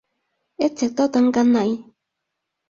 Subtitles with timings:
[0.57, 1.93] 一直都等緊你